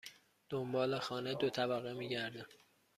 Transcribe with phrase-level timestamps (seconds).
[0.51, 2.45] دنبال خانه دو طبقه می گردم.